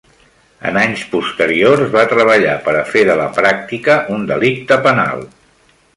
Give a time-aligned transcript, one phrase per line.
[0.69, 5.27] En anys posteriors, va treballar per a fer de la pràctica un delicte penal.